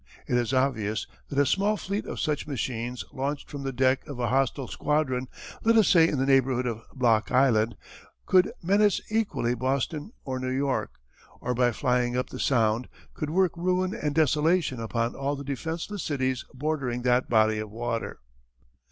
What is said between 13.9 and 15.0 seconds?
and desolation